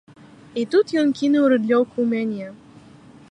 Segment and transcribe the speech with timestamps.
[0.61, 2.47] І тут ён кінуў рыдлёўку ў мяне.